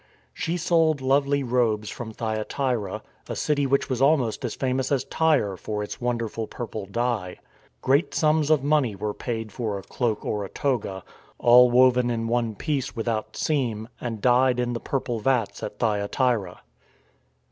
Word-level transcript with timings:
She 0.33 0.57
sold 0.57 0.99
lovely 0.99 1.43
robes 1.43 1.91
from 1.91 2.11
Thyatira, 2.11 3.03
a 3.29 3.35
city 3.35 3.67
which 3.67 3.87
was 3.87 4.01
almost 4.01 4.43
as 4.43 4.55
famous 4.55 4.91
as 4.91 5.03
Tyre 5.03 5.55
for 5.55 5.83
its 5.83 6.01
wonderful 6.01 6.47
purple 6.47 6.87
dye. 6.87 7.37
Great 7.83 8.15
sums 8.15 8.49
of 8.49 8.63
money 8.63 8.95
were 8.95 9.13
paid 9.13 9.51
for 9.51 9.77
a 9.77 9.83
cloak 9.83 10.25
or 10.25 10.43
a 10.43 10.49
toga, 10.49 11.03
all 11.37 11.69
woven 11.69 12.09
in 12.09 12.27
one 12.27 12.55
piece 12.55 12.95
without 12.95 13.37
seam, 13.37 13.89
and 13.99 14.21
dyed 14.21 14.59
in 14.59 14.73
the 14.73 14.79
purple 14.79 15.19
vats 15.19 15.61
at 15.61 15.77
Thyatira. 15.77 16.61